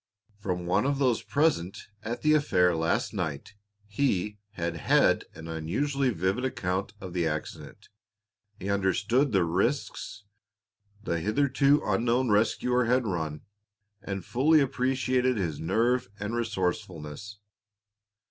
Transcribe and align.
From 0.39 0.65
one 0.65 0.87
of 0.87 0.97
those 0.97 1.21
present 1.21 1.87
at 2.01 2.23
the 2.23 2.33
affair 2.33 2.75
last 2.75 3.13
night 3.13 3.53
he 3.85 4.39
had 4.53 4.77
had 4.77 5.25
an 5.35 5.47
unusually 5.47 6.09
vivid 6.09 6.43
account 6.43 6.95
of 6.99 7.13
the 7.13 7.27
accident. 7.27 7.87
He 8.59 8.67
understood 8.67 9.31
the 9.31 9.43
risks 9.43 10.23
the 11.03 11.19
hitherto 11.19 11.83
unknown 11.85 12.31
rescuer 12.31 12.85
had 12.85 13.05
run, 13.05 13.41
and 14.01 14.25
fully 14.25 14.59
appreciated 14.59 15.37
his 15.37 15.59
nerve 15.59 16.09
and 16.19 16.33
resourcefulness. 16.35 17.37